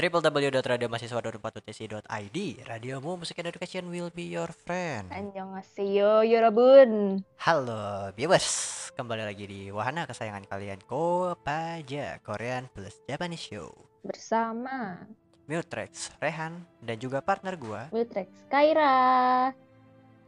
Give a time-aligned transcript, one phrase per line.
[0.00, 7.20] www.radiomahasiswa24.tc.id Radiomu Musik and Education will be your friend Annyeonghaseyo Yorobun.
[7.36, 8.48] Halo viewers
[8.96, 15.04] Kembali lagi di wahana kesayangan kalian Kopaja Korean plus Japanese Show Bersama
[15.44, 19.52] Mutrex, Rehan, dan juga partner gua Wiltrex Kaira.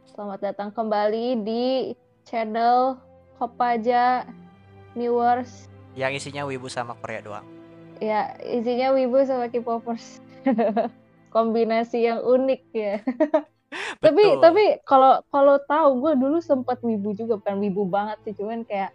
[0.05, 1.97] Selamat datang kembali di
[2.29, 3.01] channel
[3.41, 4.29] Kopaja
[4.93, 5.65] Viewers.
[5.97, 7.52] Yang isinya wibu sama Korea doang
[8.03, 10.19] Ya, isinya wibu sama K-popers.
[11.35, 12.99] Kombinasi yang unik ya.
[14.03, 18.61] tapi tapi kalau kalau tahu gue dulu sempat wibu juga bukan wibu banget sih cuman
[18.69, 18.93] kayak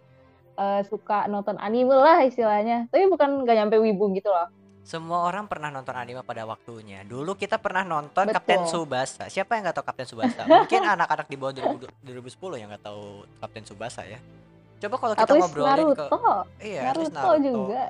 [0.55, 2.85] eh, suka nonton anime lah istilahnya.
[2.93, 4.45] Tapi bukan nggak nyampe wibu gitu loh.
[4.85, 7.01] Semua orang pernah nonton anime pada waktunya.
[7.01, 8.37] Dulu kita pernah nonton Betul.
[8.37, 10.49] Kapten Subasa Siapa yang gak tahu Kapten Subasa?
[10.49, 14.17] Mungkin anak-anak di bawah 2000 2010 yang gak tahu Kapten Subasa ya.
[14.81, 16.33] Coba kalau kita at least ngobrolin ke Naruto.
[16.57, 17.83] Iya, least Naruto, juga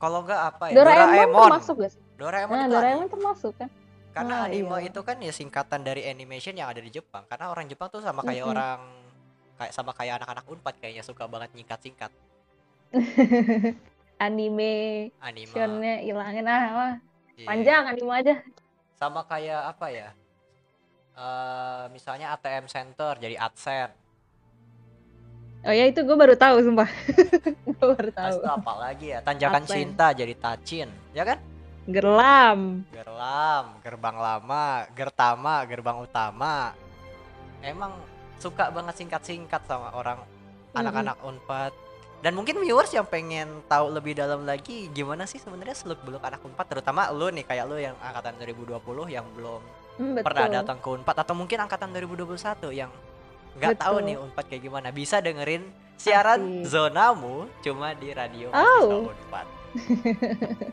[0.00, 0.80] Kalau enggak apa ya?
[0.80, 3.12] Doraemon, termasuk gak sih Doraemon nah itu Doraemon anime.
[3.12, 3.70] termasuk kan
[4.16, 4.90] Karena Ah, anime iya.
[4.90, 7.24] itu kan ya singkatan dari animation yang ada di Jepang.
[7.30, 8.52] Karena orang Jepang tuh sama kayak Mm-mm.
[8.54, 8.80] orang
[9.60, 12.10] kayak sama kayak anak-anak Unpad kayaknya suka banget nyingkat-singkat
[14.26, 14.72] anime
[15.20, 15.54] anime.
[15.80, 16.92] nya ilangin ah mah.
[17.36, 17.46] Iya.
[17.48, 18.34] panjang anime aja
[18.98, 20.08] Sama kayak apa ya?
[21.16, 23.96] Eh misalnya ATM Center jadi AdSense.
[25.60, 26.88] Oh ya itu gue baru tahu sumpah
[27.76, 29.18] gue baru tahu itu apa lagi ya?
[29.20, 29.76] Tanjakan AdSense.
[29.76, 31.38] Cinta jadi Tacin, ya kan?
[31.90, 36.76] gerlam Gerlam, gerbang lama, gertama, gerbang utama.
[37.64, 37.96] Emang
[38.40, 40.20] suka banget singkat-singkat sama orang
[40.72, 41.72] anak-anak Unpad.
[42.20, 46.44] Dan mungkin viewers yang pengen tahu lebih dalam lagi gimana sih sebenarnya seluk beluk anak
[46.44, 48.76] Unpad terutama lu nih kayak lu yang angkatan 2020
[49.08, 49.60] yang belum
[49.96, 50.24] betul.
[50.28, 52.36] pernah datang ke Unpad atau mungkin angkatan 2021
[52.76, 52.92] yang
[53.52, 56.70] nggak tahu nih Unpad kayak gimana bisa dengerin siaran Asik.
[56.70, 59.08] zonamu cuma di radio Oh.
[59.08, 59.46] Unpad.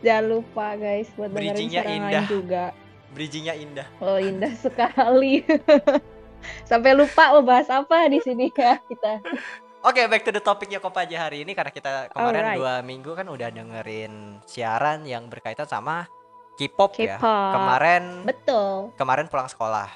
[0.00, 2.22] jangan lupa guys buat dengerin siaran indah.
[2.22, 2.64] lain juga
[3.08, 3.88] Bridgingnya indah.
[3.98, 5.40] oh indah sekali
[6.68, 9.22] sampai lupa mau bahas apa di sini ya kita
[9.82, 12.58] Oke, back to the topicnya Kopaja hari ini karena kita kemarin Alright.
[12.58, 16.10] dua minggu kan udah dengerin siaran yang berkaitan sama
[16.58, 17.22] K-pop ya.
[17.22, 19.86] Kemarin betul kemarin pulang sekolah.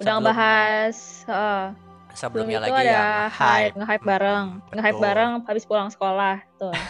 [0.00, 1.66] Udah Sebelum- ngebahas eh,
[2.10, 2.16] sebelum
[2.48, 3.74] sebelumnya itu lagi ada yang hype.
[3.76, 6.72] nge-hype bareng nge-hype bareng habis pulang sekolah tuh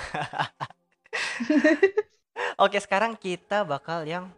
[2.57, 4.29] Oke, sekarang kita bakal yang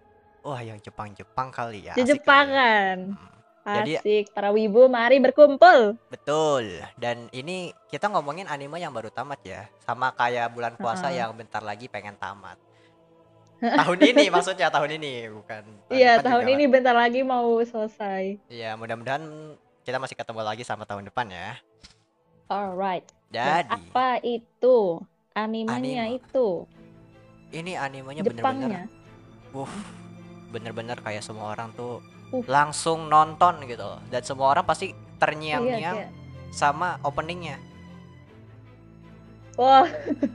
[0.41, 1.93] wah yang Jepang-Jepang kali ya.
[1.93, 2.09] kali ya.
[2.09, 2.99] Jepangan
[3.63, 6.83] Hmm, Jadi- asik para wibu mari berkumpul Betul.
[6.97, 9.71] Dan ini kita ngomongin anime yang baru tamat ya.
[9.79, 11.23] Sama kayak bulan puasa Heeh.
[11.23, 12.59] yang bentar lagi pengen tamat.
[13.81, 18.75] tahun ini maksudnya tahun ini bukan iya depan tahun ini bentar lagi mau selesai Iya,
[18.75, 19.23] mudah-mudahan
[19.83, 21.59] kita masih ketemu lagi sama tahun depan ya.
[22.49, 25.01] alright Dan Jadi, apa itu
[25.33, 26.19] animenya Anime.
[26.19, 26.49] itu
[27.51, 28.89] ini animenya bener-bener,
[29.53, 29.75] uh,
[30.49, 32.01] bener-bener kayak semua orang tuh
[32.33, 32.41] Uh.
[32.49, 34.01] langsung nonton gitu loh.
[34.09, 36.13] Dan semua orang pasti iya terngiang-ngiang kayak
[36.49, 37.61] sama openingnya.
[39.55, 39.85] wah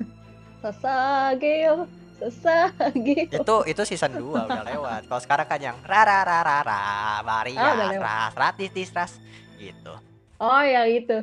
[0.62, 5.02] Sasageo Sasageo Itu itu season 2 udah lewat.
[5.06, 6.82] Kalau sekarang kan yang ra ra ra ra ra
[7.22, 8.02] Maria lewat.
[8.02, 9.14] ras ratis tis ras
[9.56, 9.94] gitu.
[10.38, 11.18] oh ya itu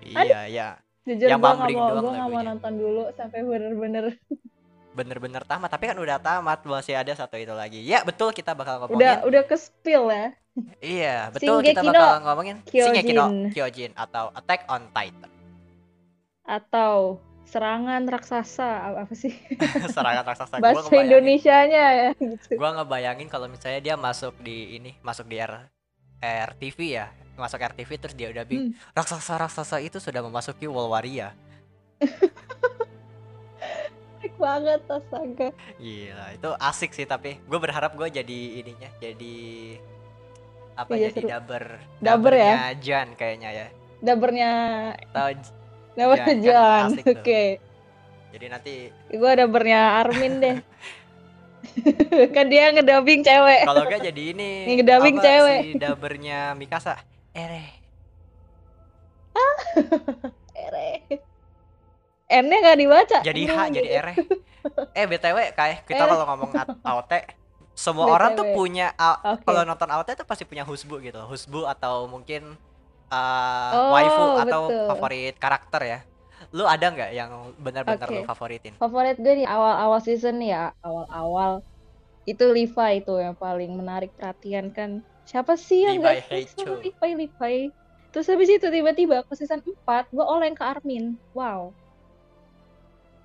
[0.00, 0.68] Iya, ya.
[1.02, 4.04] jujur Yang nggak bumbling mau doang gua nggak mau nonton dulu sampai bener-bener
[4.90, 7.78] Bener-bener tamat, tapi kan udah tamat masih ada satu itu lagi.
[7.80, 10.34] Ya, betul kita bakal ngomongin udah udah ke spill ya
[10.80, 13.54] Iya, betul Shingeki kita no bakal ngomongin Shingeki no Kyojin.
[13.54, 15.30] Kyojin atau Attack on Titan.
[16.42, 19.34] atau serangan raksasa apa, sih
[19.94, 21.04] Serangan raksasa gua bahasa ngebayangin.
[21.04, 25.66] Indonesianya ya gitu Gua ngebayangin kalau misalnya dia masuk di ini, masuk di R
[26.20, 27.06] RTV ya.
[27.34, 28.72] Masuk RTV terus dia udah bing Hmm.
[28.92, 31.32] raksasa-raksasa itu sudah memasuki Wolwaria.
[34.20, 39.36] Baik banget astaga Gila, itu asik sih tapi gue berharap gue jadi ininya, jadi
[40.72, 41.28] apa Iya, jadi seru.
[41.28, 41.64] daber
[41.98, 42.72] Daber ya?
[42.76, 43.66] Jan kayaknya ya.
[44.00, 44.50] dabernya
[45.12, 45.28] Atau
[45.94, 47.14] dabernya Jan, kan Jan asik tuh.
[47.14, 47.42] oke.
[48.30, 48.74] Jadi nanti
[49.10, 50.56] gua dabernya Armin deh.
[52.34, 53.68] Kan dia ngedubbing cewek.
[53.68, 55.60] Kalau gak jadi ini Yang ngedubbing apa cewek.
[55.60, 56.94] si dabernya Mikasa.
[57.30, 57.64] Ere.
[60.66, 60.90] Ere.
[62.30, 63.18] N-nya nggak dibaca.
[63.20, 63.88] Jadi H jadi.
[63.90, 64.14] Ere.
[64.94, 66.50] Eh btw kayak kita kalau ngomong
[66.80, 67.12] AOT
[67.74, 68.56] semua orang tuh BTW.
[68.56, 69.40] punya Oke.
[69.42, 71.20] kalau nonton AOT tuh pasti punya husbu gitu.
[71.26, 72.54] Husbu atau mungkin
[73.10, 74.86] uh, Oh, waifu atau betul.
[74.88, 75.98] favorit karakter ya
[76.56, 77.30] lu ada nggak yang
[77.60, 78.16] benar-benar Oke.
[78.16, 81.60] lu favoritin favorit gue di awal-awal season ya awal-awal
[82.24, 86.64] itu Levi itu yang paling menarik perhatian kan siapa sih yang nggak Heicho.
[86.64, 87.56] sama Levi Levi
[88.10, 91.70] terus habis itu tiba-tiba ke season 4 gue oleng ke Armin wow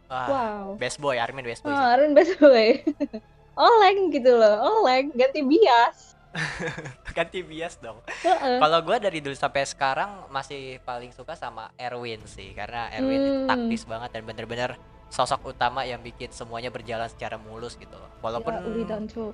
[0.06, 0.78] Wah, Wow.
[0.78, 1.74] best boy, Armin best boy.
[1.74, 2.78] Oh, Aren best boy.
[3.58, 6.15] Oleng gitu loh, oleng ganti bias.
[7.16, 8.00] Ganti bias dong.
[8.22, 8.60] Heeh.
[8.60, 13.48] Kalau gua dari dulu sampai sekarang masih paling suka sama Erwin sih, karena Erwin Hmm.
[13.48, 14.76] taktis banget dan bener-bener
[15.08, 17.96] sosok utama yang bikin semuanya berjalan secara mulus gitu.
[18.20, 19.32] Walaupun Ya, Uli Danco.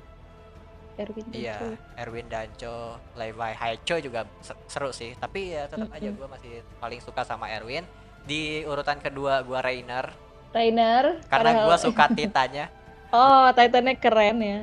[0.93, 1.39] Erwin Danco.
[1.39, 1.57] Iya,
[1.97, 2.75] Erwin Danco,
[3.15, 5.15] Levi Haicho juga se- seru sih.
[5.15, 6.19] Tapi ya tetap aja Mm-mm.
[6.19, 7.81] gue masih paling suka sama Erwin.
[8.21, 10.13] Di urutan kedua gue Rainer,
[10.51, 11.25] Rainer.
[11.25, 12.69] karena gue suka Titannya,
[13.09, 14.59] Oh, Titannya keren ya.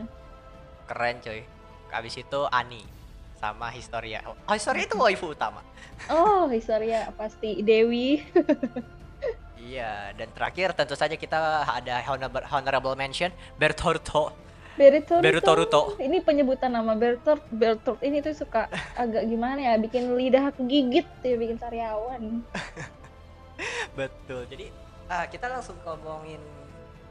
[0.86, 1.42] keren coy.
[1.92, 2.84] Abis itu Ani
[3.38, 4.22] sama Historia.
[4.26, 5.62] Oh, Historia itu waifu utama.
[6.10, 8.22] Oh, Historia pasti Dewi.
[9.58, 13.28] Iya, dan terakhir tentu saja kita ada honorable, honorable mention
[13.60, 14.32] Bertorto.
[14.78, 15.20] Bertoruto.
[15.20, 15.80] Bertoruto.
[15.98, 17.42] Ini penyebutan nama Bertort.
[17.50, 22.46] Bertort ini tuh suka agak gimana ya, bikin lidah aku gigit ya, bikin sariawan.
[23.98, 24.46] Betul.
[24.46, 24.70] Jadi
[25.10, 26.38] ah, kita langsung ngomongin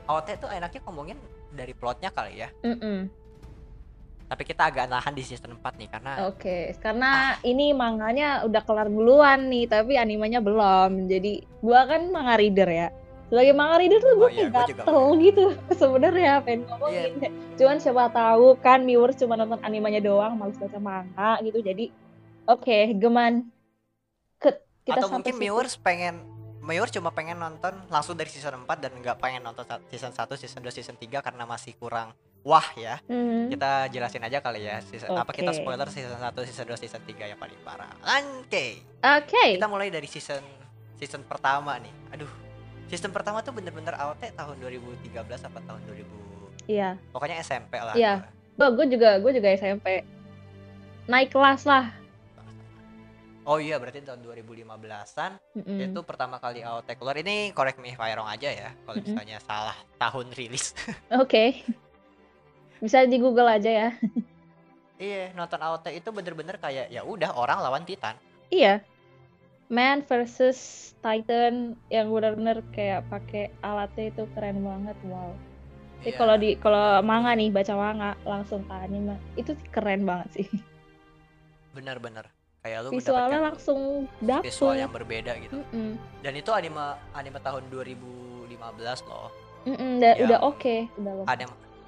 [0.08, 1.20] OT tuh enaknya ngomongin
[1.52, 2.50] dari plotnya kali ya.
[2.64, 3.12] Mm-mm.
[4.28, 8.92] Tapi kita agak nahan di season 4 nih karena Oke, karena ini manganya udah kelar
[8.92, 11.08] duluan nih, tapi animenya belum.
[11.08, 12.88] Jadi gua kan manga reader ya.
[13.28, 15.44] Sebagai manga reader tuh gue Oh iya, gatel gitu
[15.80, 17.12] sebenarnya pengen ngomongin.
[17.60, 21.60] Cuman siapa tahu kan viewers cuma nonton animenya doang, males baca manga gitu.
[21.60, 21.92] Jadi
[22.48, 23.48] oke, geman.
[24.40, 25.44] Ke, kita atau mungkin situ.
[25.44, 26.24] viewers pengen
[26.68, 30.60] viewers cuma pengen nonton langsung dari season 4 dan nggak pengen nonton season 1, season
[30.64, 32.12] 2, season 3 karena masih kurang
[32.44, 33.00] wah ya.
[33.08, 33.50] Mhm.
[33.50, 37.32] Kita jelasin aja kali ya season apa kita spoiler season 1, season 2, season 3
[37.32, 37.90] yang paling parah.
[38.44, 38.82] Oke.
[39.00, 39.46] Oke.
[39.56, 40.44] Kita mulai dari season
[40.98, 41.94] season pertama nih.
[42.14, 42.30] Aduh.
[42.88, 45.12] Season pertama tuh bener-bener AOT tahun 2013
[45.44, 46.08] apa tahun 2000
[46.68, 47.00] Iya.
[47.16, 47.96] pokoknya SMP lah.
[47.96, 48.28] Iya.
[48.56, 48.72] gua.
[48.76, 50.04] gue juga gue juga SMP.
[51.08, 51.96] Naik kelas lah.
[53.48, 55.80] Oh iya berarti tahun 2015-an Mm-mm.
[55.80, 57.16] itu pertama kali AOT keluar.
[57.16, 60.76] Ini correct me if I wrong aja ya kalau misalnya salah tahun rilis.
[61.24, 61.64] Oke.
[62.78, 63.90] Bisa di Google aja ya.
[64.98, 68.14] iya, nonton AOT itu bener-bener kayak ya udah orang lawan Titan.
[68.48, 68.82] Iya.
[69.68, 70.58] Man versus
[70.98, 74.96] Titan yang benar-benar kayak pakai alatnya itu keren banget.
[75.04, 75.36] Wow.
[75.98, 76.16] Tapi Iya.
[76.16, 80.48] kalau di kalau manga nih baca manga langsung ke anime itu keren banget sih.
[81.74, 82.26] bener-bener
[82.60, 84.50] kayak lu Visualnya langsung dapet.
[84.50, 85.62] visual yang berbeda gitu.
[85.62, 85.94] Mm-mm.
[86.22, 86.82] Dan itu anime
[87.14, 88.50] anime tahun 2015
[89.06, 89.30] loh.
[90.00, 91.28] Da- Yang udah oke, udah bagus.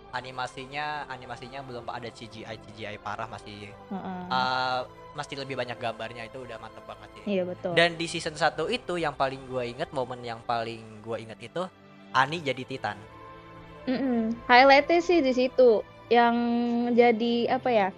[0.10, 4.22] Animasinya animasinya belum ada CGI CGI parah masih Heeh.
[4.28, 4.82] uh,
[5.14, 7.24] masih lebih banyak gambarnya itu udah mantep banget sih.
[7.30, 7.74] Iya betul.
[7.74, 11.62] Dan di season 1 itu yang paling gua inget momen yang paling gua inget itu
[12.10, 12.98] Ani jadi Titan.
[13.86, 14.34] Mm-mm.
[14.46, 16.36] Highlightnya sih di situ yang
[16.94, 17.90] jadi apa ya?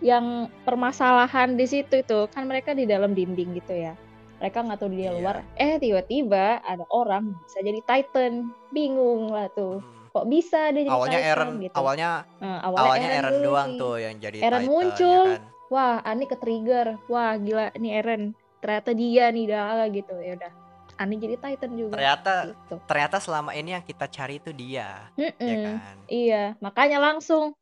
[0.00, 3.94] Yang permasalahan di situ itu kan mereka di dalam dinding gitu ya.
[4.40, 5.12] Mereka nggak tahu di Iya.
[5.12, 5.44] luar.
[5.54, 8.48] Eh tiba-tiba ada orang bisa jadi Titan.
[8.72, 9.78] Bingung lah tuh.
[9.78, 9.99] Hmm.
[10.10, 11.74] Kok bisa dia jadi Awalnya Titan Eren gitu.
[11.78, 12.10] awalnya
[12.42, 15.24] Nah, awalnya Eren dulu doang tuh yang jadi Eren Titan muncul.
[15.26, 15.42] ya kan.
[15.70, 16.86] Wah, Ani ke trigger.
[17.06, 18.22] Wah, gila nih Eren.
[18.58, 20.52] Ternyata dia nih dah gitu ya udah.
[20.98, 21.94] Ani jadi Titan juga.
[21.94, 22.74] Ternyata gitu.
[22.84, 25.64] ternyata selama ini yang kita cari itu dia, ya Mm-mm.
[25.64, 25.96] kan.
[26.10, 27.54] Iya, makanya langsung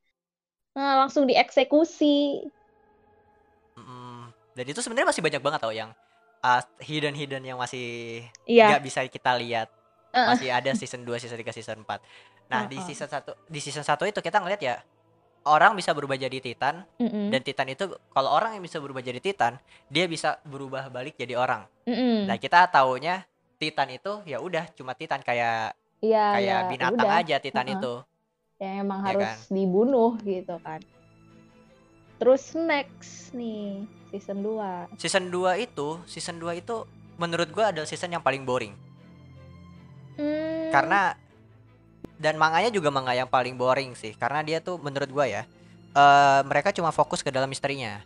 [0.75, 2.49] nah, langsung dieksekusi.
[3.79, 4.33] Mm-mm.
[4.57, 5.91] Dan itu sebenarnya masih banyak banget tau yang
[6.43, 8.75] uh, hidden hidden yang masih Iya.
[8.75, 9.69] nggak bisa kita lihat.
[10.11, 12.01] Masih ada season 2, season 3, season 4.
[12.49, 12.87] Nah, di Heeh.
[12.89, 14.77] season 1 di season 1 itu kita ngeliat ya
[15.49, 17.29] orang bisa berubah jadi Titan Mm-mm.
[17.33, 19.57] dan Titan itu kalau orang yang bisa berubah jadi Titan,
[19.89, 21.69] dia bisa berubah balik jadi orang.
[21.85, 22.25] Mm-mm.
[22.29, 23.25] Nah, kita taunya
[23.61, 27.21] Titan itu ya udah cuma Titan kayak Iya, kayak ya, binatang udah.
[27.21, 27.77] aja Titan Heeh.
[27.77, 27.95] itu.
[28.59, 29.37] Yang emang Ya harus kan?
[29.51, 30.81] dibunuh gitu kan.
[32.19, 34.91] Terus next nih season 2.
[34.99, 36.87] Season 2 itu, season 2 itu
[37.19, 38.73] menurut gua adalah season yang paling boring
[40.19, 41.15] Hmm, karena
[42.19, 45.43] dan manganya juga manga yang paling boring sih karena dia tuh menurut gua ya
[45.99, 48.03] eh mereka cuma fokus ke dalam misterinya.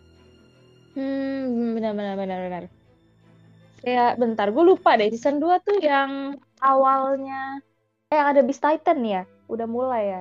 [0.94, 2.62] hmm benar benar benar benar.
[3.82, 6.10] Kayak bentar, gue lupa deh season 2 tuh yang
[6.62, 7.34] awalnya
[8.10, 9.20] eh yang ada Beast Titan ya.
[9.52, 10.20] Udah mulai ya.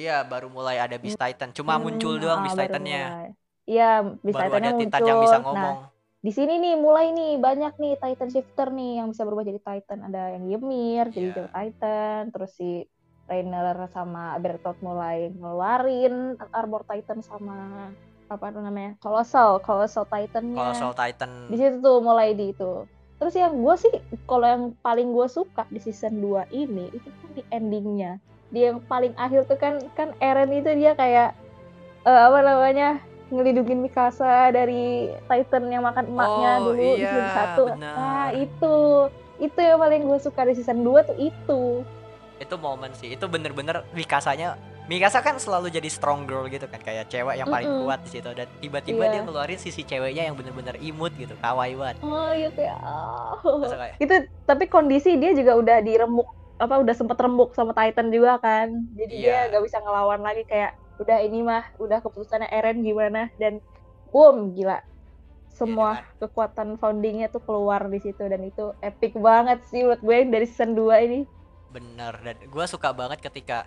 [0.00, 1.50] Iya, baru mulai ada Beast Titan.
[1.56, 3.02] Cuma Hmm, muncul doang ah, Beast Titannya.
[3.70, 3.82] Iya,
[4.24, 5.76] Beast Baru Titannya ada Titan yang bisa Nah, ngomong.
[6.28, 10.12] Di sini nih mulai nih banyak nih Titan shifter nih yang bisa berubah jadi Titan.
[10.12, 12.84] Ada yang Ymir jadi jadi Titan, terus si
[13.24, 17.88] Rainer sama Bertolt mulai ngeluarin Arbor Titan sama
[18.28, 19.00] apa namanya?
[19.00, 20.60] Colossal, Colossal Titannya.
[20.60, 21.48] Colossal Titan.
[21.48, 22.84] Di situ tuh mulai di itu.
[23.16, 23.92] Terus yang gue sih
[24.28, 28.20] kalau yang paling gue suka di season 2 ini itu kan di endingnya.
[28.52, 31.32] Dia yang paling akhir tuh kan kan Eren itu dia kayak
[32.04, 33.00] eh, apa namanya?
[33.28, 37.62] Ngelindungin Mikasa dari Titan yang makan emaknya Oh, dulu di iya, season satu.
[37.70, 37.94] benar.
[37.94, 38.74] Nah, itu
[39.38, 41.62] itu yang paling gue suka di season 2 tuh itu
[42.38, 44.54] itu momen sih itu bener-bener Mikasanya
[44.86, 47.84] Mikasa kan selalu jadi strong girl gitu kan kayak cewek yang paling Mm-mm.
[47.84, 49.22] kuat di situ dan tiba-tiba dia Iya.
[49.22, 52.76] ngeluarin sisi ceweknya yang bener-bener imut gitu kawaii banget oh iya kayak
[53.68, 56.24] kayak itu tapi kondisi dia juga udah diremuk
[56.56, 59.40] apa udah sempet rembuk sama Titan juga kan jadi dia Iya.
[59.52, 63.30] nggak bisa ngelawan lagi kayak udah ini mah udah keputusannya Eren gimana?
[63.38, 63.62] Dan
[64.10, 64.82] boom gila.
[65.48, 70.18] Semua Iya, kekuatan foundingnya tuh keluar di situ dan itu epic banget sih menurut gue
[70.30, 71.20] dari season 2 ini.
[71.74, 73.66] Bener dan gue suka banget ketika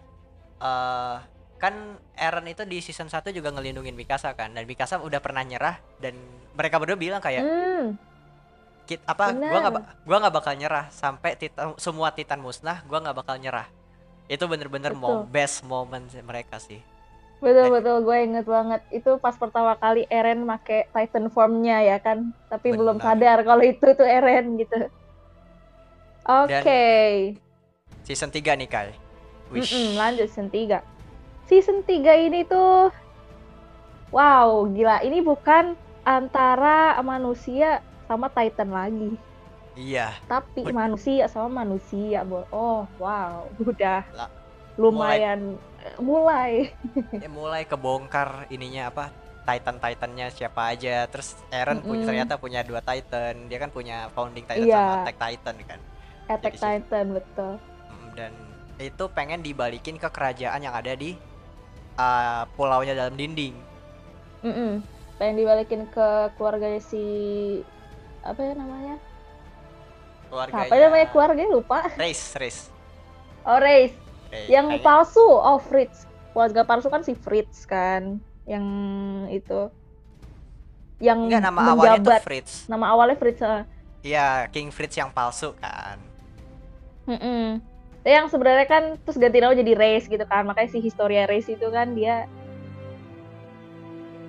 [0.62, 1.18] eh
[1.62, 1.76] kan
[2.18, 6.18] Eren itu di season 1 juga ngelindungin Mikasa kan dan Mikasa udah pernah nyerah dan
[6.58, 7.86] mereka berdua bilang kayak hmm.
[8.90, 9.86] "Kit- apa gua nggak Bener.
[9.86, 13.70] ba- gua nggak bakal nyerah sampai titan semua titan musnah gua nggak bakal nyerah.
[14.26, 16.82] Itu bener-bener mo best moment mereka sih
[17.42, 22.30] betul betul gue inget banget itu pas pertama kali Eren make Titan formnya ya kan
[22.54, 23.18] tapi belum Benar.
[23.18, 24.88] sadar kalau itu tuh Eren gitu
[26.30, 26.86] oke
[28.06, 28.94] season 3 nih Kai
[29.52, 29.76] Wish.
[29.76, 30.80] Mm-mm, lanjut season 3.
[31.52, 32.88] Season 3 ini tuh
[34.16, 35.04] wow, gila.
[35.04, 35.76] Ini bukan
[36.08, 39.16] antara manusia sama Titan lagi,
[39.76, 42.24] iya tapi manusia sama manusia.
[42.24, 42.48] Bo.
[42.56, 43.44] Oh, wow.
[43.60, 44.08] Udah
[44.80, 46.70] lumayan eh, mulai.
[47.14, 49.06] ya mulai kebongkar ininya apa
[49.42, 52.08] Titan Titannya siapa aja terus Eren punya Mm-mm.
[52.08, 54.78] ternyata punya dua Titan dia kan punya founding Titan Iya.
[54.78, 55.80] sama Attack Titan kan
[56.28, 57.54] Attack Jadi sih- Titan betul.
[57.90, 58.32] Mm, dan
[58.78, 61.18] itu pengen dibalikin ke kerajaan yang ada di
[61.96, 63.54] uh, pulaunya dalam dinding
[64.42, 64.82] Mm-mm.
[65.16, 67.02] Pengen dibalikin ke keluarganya si
[68.22, 68.98] apa ya namanya?
[70.28, 71.80] keluarganya Apa namanya keluarganya lupa.
[71.94, 72.62] Race Race
[73.42, 73.90] Oh, Reis.
[74.32, 78.64] Eh, yang kayaknya- palsu oh Fritz keluarga palsu kan si Fritz kan yang
[79.28, 79.68] itu
[80.98, 83.42] yang enggak nama awalnya tuh menjabat Fritz nama awalnya Fritz.
[84.02, 86.00] Iya, King Fritz yang palsu kan.
[87.06, 87.62] Mm-mm.
[88.02, 91.46] Tapi yang sebenarnya kan terus ganti nama jadi Reis gitu kan makanya si Historia Reis
[91.46, 92.26] itu kan dia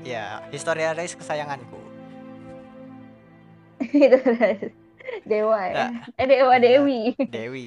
[0.02, 1.78] Iya, Historia Race kesayanganku.
[3.86, 4.18] itu
[5.24, 6.54] dewa ya Nah, eh dewa.
[6.56, 7.64] Dewi Dewi.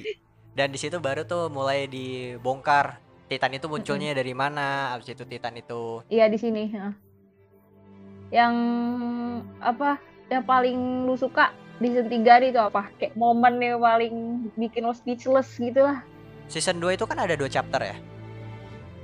[0.56, 2.96] Dan di situ baru tuh mulai dibongkar
[3.28, 4.96] Titan itu munculnya dari mana?
[4.96, 6.72] Abis itu Titan itu iya di sini
[8.32, 8.54] yang
[9.62, 12.88] apa yang paling lu suka di season 3 nih itu apa?
[12.96, 14.14] Kayak momen yang paling
[14.56, 16.00] bikin lo speechless gitu lah.
[16.48, 17.96] Season 2 itu kan ada dua chapter ya?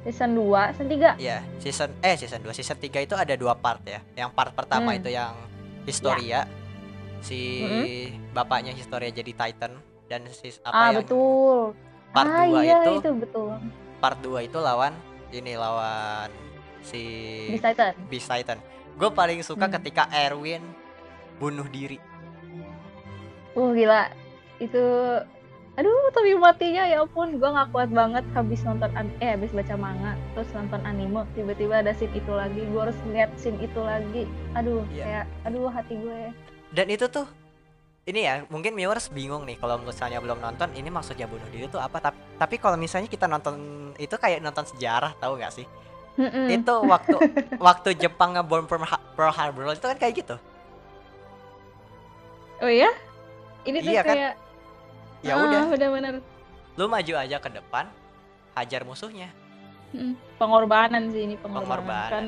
[0.02, 3.78] season 2 season 3 Iya, season eh season 2, season 3 itu ada dua part
[3.86, 4.02] ya.
[4.18, 4.98] Yang part pertama Hmm.
[4.98, 5.34] itu yang
[5.86, 6.42] Historia.
[7.22, 7.38] Si
[8.34, 11.72] bapaknya Historia jadi Titan dan si apa ah yang betul.
[12.10, 12.92] part ah 2 iya itu?
[12.98, 13.50] itu betul.
[13.98, 14.92] Part 2 itu lawan
[15.30, 16.28] ini lawan
[16.80, 17.02] si
[17.48, 17.92] Beast Titan.
[18.06, 18.58] Beast Titan.
[18.94, 19.74] Gue paling suka Hmm.
[19.74, 20.60] ketika Erwin
[21.38, 21.96] bunuh diri.
[23.52, 24.08] uh gila.
[24.58, 24.82] Itu
[25.72, 27.36] aduh tapi matinya ya ampun.
[27.36, 31.24] Gua nggak kuat banget habis nonton an- eh habis baca manga terus nonton anime.
[31.32, 32.60] Tiba-tiba ada scene itu lagi.
[32.68, 34.28] Gua harus lihat scene itu lagi.
[34.52, 35.02] Aduh Iya.
[35.02, 36.20] kayak aduh hati gue.
[36.72, 37.24] Dan itu tuh
[38.02, 41.78] ini ya mungkin viewers bingung nih kalau misalnya belum nonton ini maksudnya bunuh diri itu
[41.78, 42.02] apa?
[42.02, 43.54] Tapi tapi kalau misalnya kita nonton
[43.94, 45.66] itu kayak nonton sejarah tahu gak sih?
[46.12, 46.44] Mm-mm.
[46.50, 47.16] itu waktu
[47.66, 50.36] waktu Jepang ngebom Pearl Ha- Pearl Harbor itu kan kayak gitu.
[52.60, 52.90] Oh ya
[53.64, 54.14] ini tuh Iya kan?
[54.14, 54.32] kayak
[55.22, 56.14] ya ah, udah benar-benar
[56.74, 57.86] lu maju aja ke depan
[58.52, 59.30] hajar musuhnya.
[59.92, 62.10] Mm, pengorbanan sih ini pengorbanan, Pengorbanan.
[62.10, 62.26] kan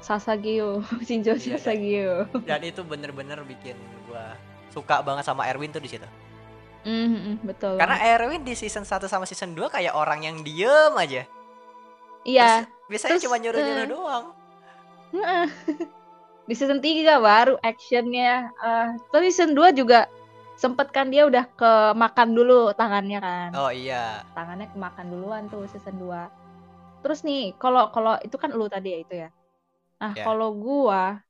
[0.00, 2.14] Sasageo Shinjo Iya, dan- Sasageo
[2.48, 3.76] dan itu bener-bener bikin
[4.08, 4.34] gua
[4.72, 6.08] suka banget sama Erwin tuh di situ.
[6.86, 7.74] Mm, mm, mm, betul.
[7.76, 11.22] Karena Erwin di season 1 sama season 2 kayak orang yang diem aja.
[12.24, 12.68] Iya.
[12.88, 14.24] Biasanya Terus, cuma nyuruh-nyuruh eh, doang.
[15.12, 15.46] Heeh.
[16.48, 18.48] di season 3 baru actionnya.
[18.56, 20.08] Eh tapi season 2 juga
[20.58, 23.50] sempet kan dia udah ke makan dulu tangannya kan.
[23.58, 24.22] Oh iya.
[24.32, 26.48] Tangannya kemakan duluan tuh season 2
[26.98, 29.28] terus nih kalau kalau itu kan lu tadi ya itu ya.
[30.02, 30.24] Nah Ya.
[30.26, 31.22] kalau gua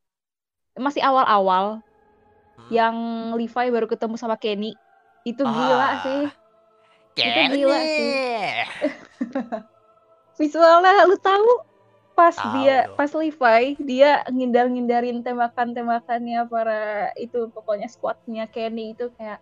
[0.78, 1.83] masih awal-awal.
[2.69, 2.97] Yang
[3.33, 4.75] Levi baru ketemu sama Kenny
[5.23, 5.93] itu gila Ah.
[6.00, 6.23] sih
[7.15, 7.57] Kenny.
[7.57, 8.11] gila sih.
[10.38, 11.50] visualnya lu tahu
[12.12, 12.95] pas Tahu dia dong.
[12.95, 16.83] pas Levi dia ngindar-ngindarin tembakan-tembakannya para
[17.15, 19.38] itu pokoknya squadnya Kenny itu kayak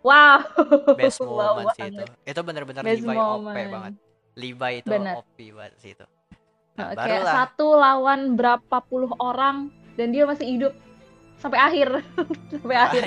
[0.00, 0.38] wow
[0.98, 3.54] best wow moment sih itu itu bener-bener Levi OP moment.
[3.68, 3.94] banget
[4.36, 5.14] Levi itu Bener.
[5.16, 6.18] OP banget sih itu nah,
[6.80, 10.72] Nah, kayak barulah satu lawan berapa puluh orang dan dia masih hidup
[11.40, 11.88] sampai akhir
[12.52, 13.04] sampai akhir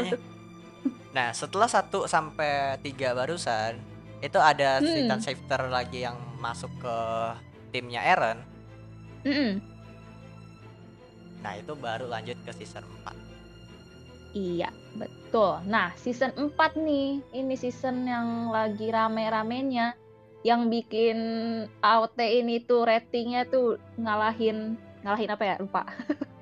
[1.14, 3.78] nah setelah satu sampai tiga barusan
[4.20, 4.90] itu ada Hmm.
[4.90, 6.98] Titan Shifter lagi yang masuk ke
[7.70, 8.42] timnya Eren
[9.24, 9.62] Mm-mm.
[11.40, 13.14] nah itu baru lanjut ke season 4
[14.34, 15.62] Iya, betul.
[15.70, 19.94] Nah, season 4 nih, ini season yang lagi rame-ramenya
[20.42, 21.18] yang bikin
[21.86, 24.74] AOT ini tuh ratingnya tuh ngalahin
[25.06, 25.56] ngalahin apa ya?
[25.62, 25.86] Lupa.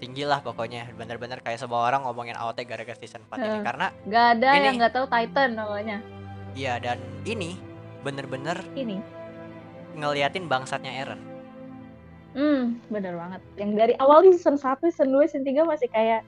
[0.00, 3.62] tinggi lah pokoknya bener-bener kayak semua orang ngomongin AOT gara-gara season 4 ini Heeh.
[3.62, 5.98] karena Gak ada Ini- yang nggak tahu Titan namanya.
[6.52, 7.60] iya dan ini
[8.00, 8.96] bener-bener Ini.
[9.94, 11.20] ngeliatin bangsatnya Eren
[12.30, 13.42] Hmm, bener banget.
[13.58, 16.22] Yang dari awal di season 1, season 2, season 3 masih kayak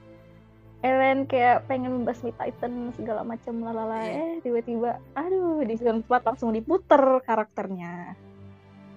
[0.83, 4.11] Eren kayak pengen membasmi Titan segala macam lalala Iya.
[4.11, 8.19] eh tiba-tiba aduh di season 4 langsung diputer karakternya.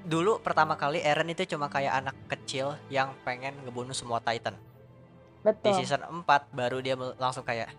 [0.06, 5.50] Dulu pertama kali Eren itu cuma kayak anak kecil yang pengen ngebunuh semua Titan di
[5.50, 5.82] Betul.
[5.82, 7.74] season 4 baru dia langsung kayak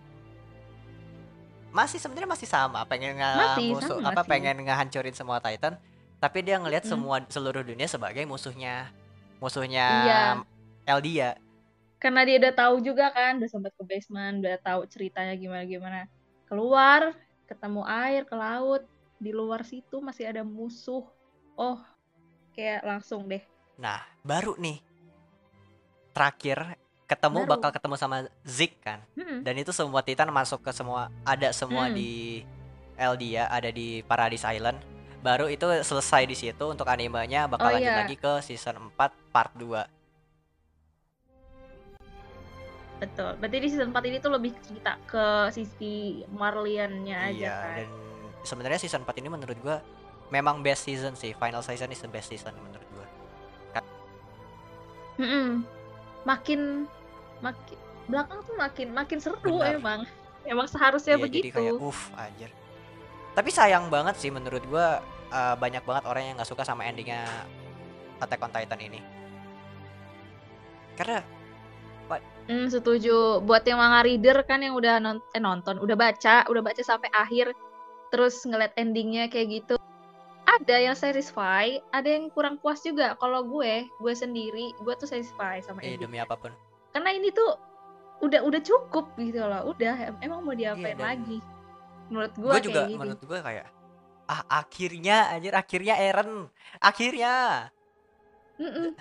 [1.72, 3.16] masih sebenarnya masih sama pengen
[3.72, 4.30] musuh sama apa sih.
[4.32, 5.80] pengen ngehancurin semua Titan
[6.20, 7.00] tapi dia ngelihat Mm-mm.
[7.00, 8.92] semua seluruh dunia sebagai musuhnya
[9.40, 10.24] musuhnya Iya.
[10.88, 11.32] Eldia
[11.98, 16.06] Karena dia udah tahu juga kan, udah sempat ke basement, udah tahu ceritanya gimana-gimana.
[16.46, 17.18] Keluar,
[17.50, 18.86] ketemu air, ke laut,
[19.18, 21.02] di luar situ masih ada musuh.
[21.58, 21.82] Oh,
[22.58, 23.40] kayak langsung deh.
[23.78, 24.82] Nah, baru nih.
[26.10, 26.74] Terakhir
[27.06, 27.52] ketemu Baru.
[27.54, 29.06] bakal ketemu sama Zik kan.
[29.14, 29.46] Hmm.
[29.46, 31.94] Dan itu semua Titan masuk ke semua ada semua Hmm.
[31.94, 32.42] di
[32.98, 34.82] Eldia, ada di Paradise Island.
[35.22, 38.02] Baru itu selesai di situ untuk animenya bakal Oh, lanjut iya.
[38.02, 39.86] lagi ke season 4 part 2.
[42.98, 43.38] Betul.
[43.38, 47.76] Berarti di season 4 ini tuh lebih cerita ke sisi Marliannya aja Iya, kan.
[47.78, 47.90] dan
[48.42, 49.78] sebenarnya season 4 ini menurut gua
[50.30, 51.32] memang best season sih.
[51.38, 53.08] Final season is the best season menurut gua.
[55.18, 55.66] Mm-mm.
[56.28, 56.86] Makin
[57.42, 59.80] makin belakang tuh makin makin seru Benar.
[59.80, 60.00] emang.
[60.48, 61.52] Emang seharusnya jadi begitu.
[61.52, 62.52] kayak uff anjir.
[63.36, 67.26] Tapi sayang banget sih menurut gua eh, banyak banget orang yang nggak suka sama endingnya
[68.18, 69.00] Attack on Titan ini.
[70.98, 71.22] Karena
[72.48, 73.44] Hmm, setuju.
[73.44, 77.12] Buat yang manga reader kan yang udah non- eh, nonton, udah baca, udah baca sampai
[77.12, 77.52] akhir,
[78.08, 79.76] terus ngeliat endingnya kayak gitu.
[80.48, 83.20] Ada yang satisfy, ada yang kurang puas juga.
[83.20, 86.56] Kalau gue, gue sendiri, gue tuh satisfy sama eh, demi apa pun.
[86.96, 87.60] Karena ini tuh
[88.20, 89.68] udah udah cukup gitu loh.
[89.68, 91.38] Udah, em- emang mau diapain Iya, dan lagi?
[92.08, 92.98] Menurut gue Gue kayak juga gitu.
[92.98, 93.68] menurut gue kayak
[94.28, 97.34] ah akhirnya anjir akhirnya Eren akhirnya
[98.58, 98.92] Mm-mm.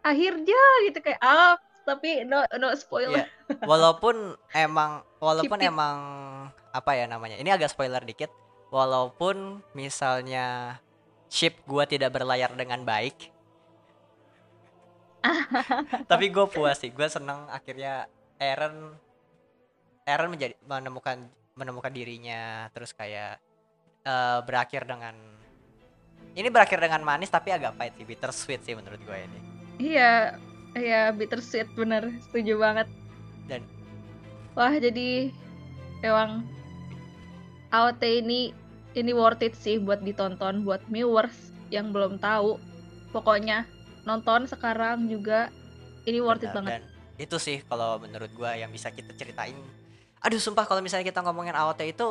[0.00, 3.24] Akhirnya gitu kayak ah, tapi no no spoiler.
[3.24, 3.24] Iya.
[3.64, 5.96] walaupun emang walaupun emang
[6.68, 8.28] apa ya namanya ini agak spoiler dikit
[8.68, 10.78] walaupun misalnya
[11.28, 13.32] ship gua tidak berlayar dengan baik
[16.10, 18.06] tapi gue puas sih gue seneng akhirnya
[18.38, 18.94] Eren
[20.06, 21.26] Eren menjadi menemukan
[21.58, 23.42] menemukan dirinya terus kayak
[24.06, 25.18] eh, berakhir dengan
[26.38, 30.34] ini berakhir dengan manis tapi agak pahit sih bittersweet sih menurut gue ini Iya,
[30.74, 32.90] iya bittersweet bener, setuju banget.
[33.46, 33.70] Dan-
[34.58, 35.30] wah jadi
[36.02, 36.42] emang
[37.74, 38.40] AOT ini
[38.96, 41.36] ini worth it sih buat ditonton buat viewers
[41.74, 42.58] yang belum tahu.
[43.14, 43.68] Pokoknya
[44.08, 45.52] nonton sekarang juga
[46.08, 46.74] ini worth it Benar, banget.
[46.80, 46.82] dan
[47.18, 49.58] itu sih kalau menurut gua yang bisa kita ceritain
[50.22, 52.08] aduh sumpah kalau misalnya kita ngomongin AOT itu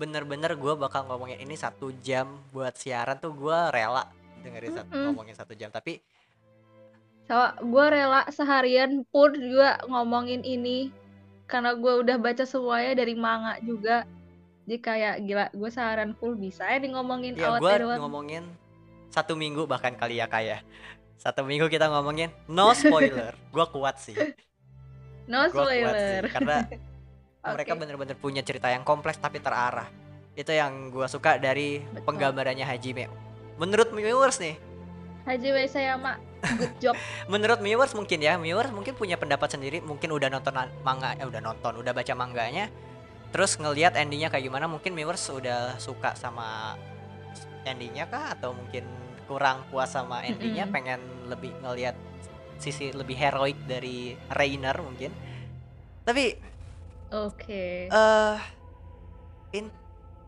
[0.00, 4.04] bener-bener gua bakal ngomongin ini satu jam buat siaran tuh gua rela
[4.42, 5.04] dengerin satu, Mm-mm.
[5.08, 5.92] ngomongin satu jam tapi
[7.28, 10.92] Sama gue rela seharian pun juga ngomongin ini
[11.48, 14.04] karena gue udah baca semuanya dari manga juga.
[14.64, 18.00] Jadi kayak gila, gue seharian full bisa ya di ngomongin ya doang.
[18.00, 18.44] ngomongin
[19.12, 20.64] satu minggu bahkan kali ya kayak
[21.20, 24.18] satu minggu kita ngomongin no spoiler gua kuat sih
[25.28, 26.24] No gua kuat sih spoiler.
[26.28, 26.56] karena
[27.54, 27.80] mereka Oke.
[27.80, 29.88] bener-bener punya cerita yang kompleks tapi terarah
[30.34, 32.04] itu yang gua suka dari Betul.
[32.08, 33.06] penggambarannya Hajime
[33.60, 34.56] menurut viewers nih
[35.24, 36.20] Haji Sayama,
[36.60, 36.96] good job.
[37.32, 41.24] menurut viewers mungkin ya viewers mungkin punya pendapat sendiri mungkin udah nonton an- manga eh
[41.24, 42.68] udah nonton udah baca mangganya
[43.34, 46.78] terus ngelihat endingnya kayak gimana mungkin viewers udah suka sama
[47.66, 48.86] endingnya kah atau mungkin
[49.26, 50.76] kurang puas sama endingnya Mm-mm.
[50.78, 51.98] pengen lebih ngelihat
[52.62, 55.10] sisi lebih heroik dari Rainer mungkin
[56.06, 56.38] tapi
[57.14, 57.86] Oke.
[57.86, 58.36] eh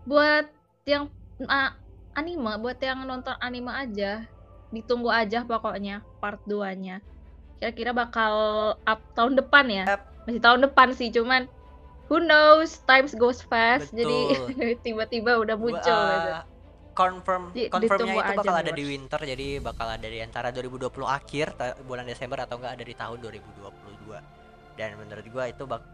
[0.07, 0.47] Buat
[0.87, 1.11] yang
[1.51, 1.75] ah,
[2.14, 4.23] anime, buat yang nonton anime aja,
[4.71, 7.03] ditunggu aja pokoknya part 2-nya.
[7.59, 8.35] Kira-kira bakal
[8.87, 9.85] up tahun depan ya?
[9.99, 10.03] Yap.
[10.31, 11.51] Masih tahun depan sih, cuman
[12.07, 13.90] who knows, times goes fast.
[13.90, 14.55] Betul.
[14.55, 16.55] Jadi tiba-tiba udah muncul gitu.
[16.97, 20.97] confirm Di- confirmnya itu aja, bakal ada di winter jadi bakal ada di antara 2020
[21.05, 21.47] akhir
[21.85, 24.16] bulan Desember atau enggak ada di tahun 2022
[24.81, 25.85] dan menurut gua itu bak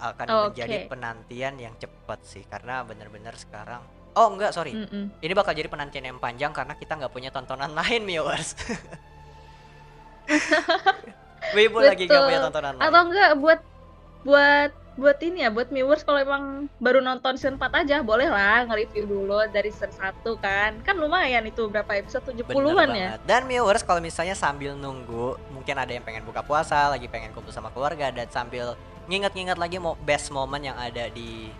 [0.00, 0.88] akan menjadi Oke.
[0.92, 3.80] penantian yang cepat sih karena bener-bener sekarang
[4.16, 5.08] oh enggak sorry Mm-mm.
[5.20, 8.52] ini bakal jadi penantian yang panjang karena kita nggak punya tontonan lain viewers
[11.56, 12.28] Weibo lagi Betul.
[12.28, 13.60] punya tontonan lain Atau enggak buat
[14.22, 18.66] buat buat ini ya, buat viewers kalau emang baru nonton season 4 aja, boleh lah
[18.66, 20.78] nge-review dulu dari season 1 kan.
[20.82, 23.10] Kan lumayan itu berapa episode 70-an ya.
[23.22, 27.54] Dan viewers kalau misalnya sambil nunggu, mungkin ada yang pengen buka puasa, lagi pengen kumpul
[27.54, 28.74] sama keluarga dan sambil
[29.06, 31.50] nginget-nginget lagi mau best moment yang ada di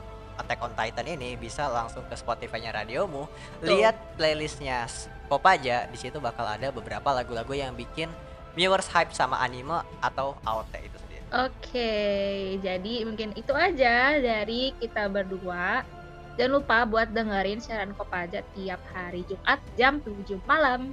[0.41, 3.29] Attack on Titan ini bisa langsung ke Spotify-nya radiomu,
[3.61, 3.69] Tuh.
[3.69, 4.89] lihat playlistnya
[5.31, 8.11] aja di situ bakal ada beberapa lagu-lagu yang bikin
[8.59, 11.10] viewers hype sama anime atau AOT itu sendiri.
[11.31, 15.87] Oke, jadi mungkin itu aja dari kita berdua.
[16.35, 20.91] Jangan lupa buat dengerin siaran Kopaja tiap hari Jumat jam 7 malam.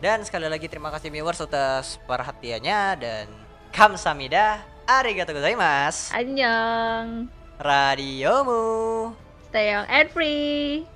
[0.00, 3.26] Dan sekali lagi terima kasih viewers atas perhatiannya dan
[3.74, 6.14] kamsahamnida, arigatou gozaimasu.
[6.14, 7.28] Annyeong.
[7.58, 9.12] Radiomu.
[9.50, 10.86] Stay young and free.